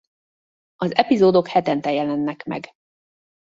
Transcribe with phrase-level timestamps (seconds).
[0.75, 2.69] Az epizódok hetente jelennek meg.